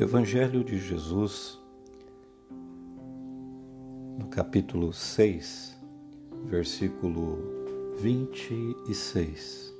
Evangelho 0.00 0.62
de 0.62 0.78
Jesus, 0.78 1.58
no 4.16 4.28
capítulo 4.28 4.92
6, 4.92 5.76
versículo 6.44 7.36
26. 7.96 9.74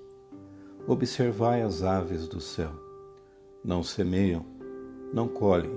Observai 0.89 1.63
as 1.63 1.85
aves 1.85 2.27
do 2.27 2.41
céu, 2.41 2.73
não 3.65 3.85
semeiam, 3.85 4.45
não 5.15 5.29
colhem, 5.29 5.71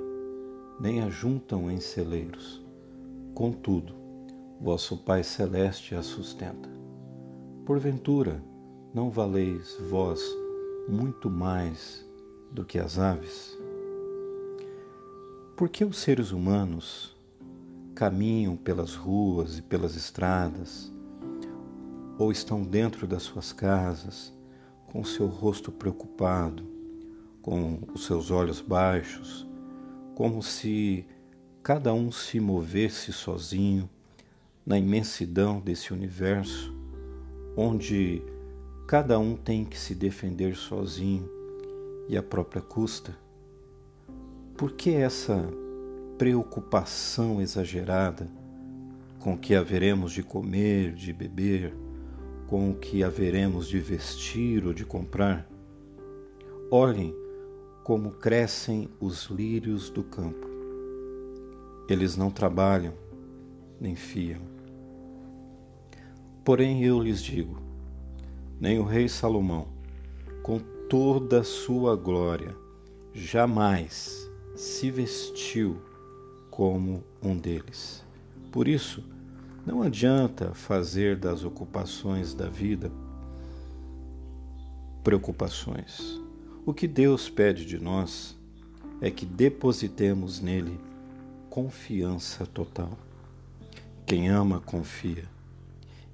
nem 0.80 1.04
ajuntam 1.04 1.70
em 1.70 1.80
celeiros. 1.80 2.66
Contudo, 3.36 3.94
vosso 4.60 4.98
Pai 4.98 5.22
Celeste 5.22 5.94
as 5.94 6.08
sustenta. 6.08 6.68
Porventura, 7.64 8.44
não 8.92 9.12
valeis 9.12 9.78
vós 9.88 10.20
muito 10.90 11.30
mais 11.30 12.04
do 12.52 12.66
que 12.66 12.80
as 12.80 12.98
aves? 12.98 13.61
Por 15.62 15.70
que 15.70 15.86
os 15.86 16.00
seres 16.00 16.32
humanos 16.32 17.16
caminham 17.94 18.58
pelas 18.58 18.96
ruas 18.96 19.60
e 19.60 19.62
pelas 19.62 19.96
estradas, 19.96 20.92
ou 22.18 22.32
estão 22.32 22.64
dentro 22.64 23.06
das 23.06 23.22
suas 23.22 23.54
casas, 23.54 24.34
com 24.92 25.02
o 25.02 25.06
seu 25.06 25.28
rosto 25.28 25.72
preocupado, 25.72 26.64
com 27.44 27.78
os 27.94 28.08
seus 28.08 28.32
olhos 28.32 28.60
baixos, 28.60 29.48
como 30.16 30.42
se 30.42 31.06
cada 31.62 31.94
um 31.94 32.12
se 32.12 32.40
movesse 32.40 33.14
sozinho 33.14 33.88
na 34.66 34.80
imensidão 34.80 35.60
desse 35.60 35.94
universo, 35.94 36.74
onde 37.56 38.24
cada 38.88 39.20
um 39.20 39.36
tem 39.36 39.64
que 39.64 39.78
se 39.78 39.94
defender 39.94 40.56
sozinho 40.56 41.30
e 42.10 42.18
à 42.18 42.24
própria 42.24 42.64
custa? 42.64 43.16
Por 44.58 44.74
que 44.74 44.92
essa 44.92 45.61
preocupação 46.22 47.42
exagerada 47.42 48.30
com 49.18 49.34
o 49.34 49.38
que 49.40 49.56
haveremos 49.56 50.14
de 50.14 50.22
comer, 50.22 50.94
de 50.94 51.12
beber, 51.12 51.74
com 52.46 52.70
o 52.70 52.76
que 52.76 53.04
haveremos 53.04 53.68
de 53.68 53.80
vestir 53.80 54.68
ou 54.68 54.72
de 54.72 54.86
comprar? 54.86 55.50
Olhem 56.70 57.12
como 57.84 58.12
crescem 58.12 58.88
os 59.00 59.32
lírios 59.32 59.90
do 59.90 60.04
campo. 60.04 60.48
Eles 61.90 62.16
não 62.16 62.30
trabalham 62.30 62.94
nem 63.80 63.96
fiam. 63.96 64.42
Porém 66.46 66.84
eu 66.84 67.02
lhes 67.02 67.24
digo: 67.24 67.60
nem 68.60 68.78
o 68.78 68.84
rei 68.84 69.10
Salomão, 69.10 69.70
com 70.44 70.60
toda 70.88 71.40
a 71.40 71.44
sua 71.44 71.96
glória, 71.96 72.56
jamais 73.12 74.30
se 74.56 74.92
vestiu 74.92 75.90
como 76.62 77.04
um 77.24 77.36
deles. 77.36 78.06
Por 78.52 78.68
isso, 78.68 79.04
não 79.66 79.82
adianta 79.82 80.54
fazer 80.54 81.18
das 81.18 81.44
ocupações 81.44 82.36
da 82.36 82.48
vida 82.48 82.92
preocupações. 85.04 86.22
O 86.64 86.72
que 86.72 86.88
Deus 86.88 87.28
pede 87.32 87.66
de 87.66 87.80
nós 87.80 88.38
é 89.02 89.10
que 89.10 89.26
depositemos 89.26 90.40
nele 90.40 90.80
confiança 91.50 92.46
total. 92.46 92.96
Quem 94.06 94.30
ama, 94.30 94.60
confia. 94.60 95.26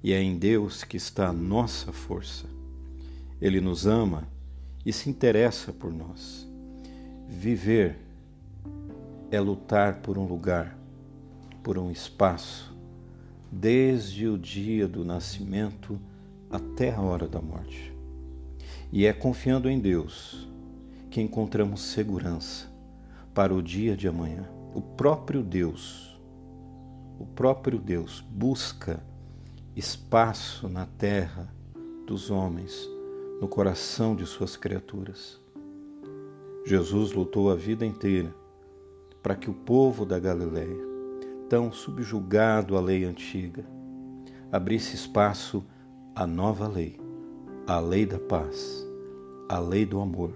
E 0.02 0.14
é 0.14 0.22
em 0.22 0.38
Deus 0.38 0.82
que 0.82 0.96
está 0.96 1.28
a 1.28 1.34
nossa 1.34 1.92
força. 1.92 2.46
Ele 3.42 3.60
nos 3.60 3.86
ama 3.86 4.26
e 4.86 4.94
se 4.94 5.10
interessa 5.10 5.74
por 5.74 5.92
nós. 5.92 6.48
Viver 7.28 8.07
é 9.30 9.40
lutar 9.40 10.02
por 10.02 10.18
um 10.18 10.26
lugar, 10.26 10.78
por 11.62 11.78
um 11.78 11.92
espaço, 11.92 12.76
desde 13.52 14.28
o 14.28 14.38
dia 14.38 14.88
do 14.88 15.04
nascimento 15.04 16.00
até 16.50 16.94
a 16.94 17.02
hora 17.02 17.28
da 17.28 17.42
morte. 17.42 17.94
E 18.92 19.06
é 19.06 19.12
confiando 19.12 19.70
em 19.70 19.80
Deus 19.80 20.48
que 21.12 21.22
encontramos 21.22 21.82
segurança 21.82 22.72
para 23.34 23.54
o 23.54 23.62
dia 23.62 23.98
de 23.98 24.08
amanhã. 24.08 24.48
O 24.74 24.82
próprio 24.82 25.44
Deus, 25.44 26.18
o 27.20 27.26
próprio 27.26 27.80
Deus 27.80 28.22
busca 28.30 29.04
espaço 29.76 30.70
na 30.70 30.86
terra 30.86 31.54
dos 32.06 32.32
homens, 32.32 32.88
no 33.42 33.48
coração 33.48 34.16
de 34.16 34.26
suas 34.26 34.56
criaturas. 34.56 35.40
Jesus 36.66 37.12
lutou 37.12 37.52
a 37.52 37.56
vida 37.56 37.86
inteira 37.86 38.34
para 39.22 39.36
que 39.36 39.50
o 39.50 39.54
povo 39.54 40.06
da 40.06 40.20
Galiléia, 40.20 40.86
tão 41.50 41.72
subjugado 41.72 42.78
à 42.78 42.82
lei 42.82 43.04
antiga, 43.04 43.66
abrisse 44.52 44.96
espaço 44.96 45.64
à 46.16 46.26
nova 46.26 46.68
lei, 46.68 47.00
à 47.66 47.80
lei 47.80 48.06
da 48.06 48.20
paz, 48.20 48.86
à 49.50 49.60
lei 49.60 49.86
do 49.86 50.00
amor 50.00 50.32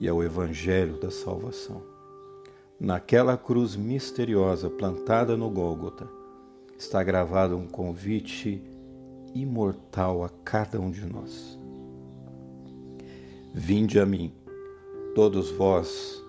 e 0.00 0.08
ao 0.08 0.22
evangelho 0.22 0.98
da 0.98 1.10
salvação. 1.10 1.82
Naquela 2.80 3.36
cruz 3.36 3.74
misteriosa 3.74 4.70
plantada 4.70 5.36
no 5.36 5.50
Gólgota, 5.50 6.08
está 6.78 7.02
gravado 7.02 7.56
um 7.56 7.66
convite 7.66 8.62
imortal 9.34 10.22
a 10.22 10.28
cada 10.44 10.80
um 10.80 10.90
de 10.90 11.04
nós. 11.04 11.58
Vinde 13.52 13.98
a 13.98 14.06
mim, 14.06 14.32
todos 15.14 15.50
vós 15.50 16.22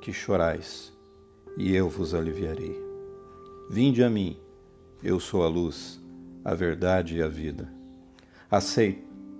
que 0.00 0.12
chorais 0.12 0.96
e 1.58 1.74
eu 1.74 1.88
vos 1.88 2.14
aliviarei. 2.14 2.80
Vinde 3.68 4.04
a 4.04 4.08
mim, 4.08 4.38
eu 5.02 5.18
sou 5.18 5.42
a 5.42 5.48
luz, 5.48 6.00
a 6.44 6.54
verdade 6.54 7.16
e 7.16 7.22
a 7.22 7.26
vida. 7.26 7.68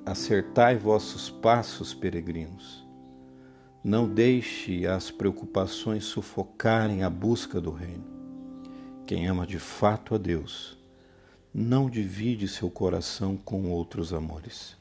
Acertai 0.04 0.76
vossos 0.76 1.30
passos, 1.30 1.94
peregrinos. 1.94 2.84
Não 3.84 4.08
deixe 4.08 4.84
as 4.84 5.12
preocupações 5.12 6.04
sufocarem 6.06 7.04
a 7.04 7.08
busca 7.08 7.60
do 7.60 7.70
reino. 7.70 8.04
Quem 9.06 9.28
ama 9.28 9.46
de 9.46 9.60
fato 9.60 10.16
a 10.16 10.18
Deus, 10.18 10.76
não 11.54 11.88
divide 11.88 12.48
seu 12.48 12.68
coração 12.68 13.36
com 13.36 13.70
outros 13.70 14.12
amores. 14.12 14.76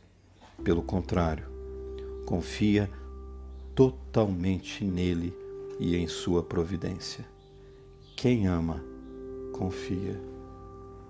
Pelo 0.64 0.82
contrário, 0.82 1.46
confia 2.26 2.90
totalmente 3.76 4.84
nele 4.84 5.34
e 5.80 5.96
em 5.96 6.08
sua 6.08 6.44
providência. 6.44 7.26
Quem 8.16 8.48
ama, 8.48 8.84
confia. 9.54 10.20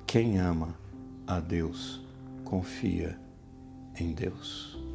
Quem 0.05 0.39
ama 0.39 0.77
a 1.25 1.39
Deus, 1.39 2.01
confia 2.43 3.19
em 3.99 4.13
Deus. 4.13 4.86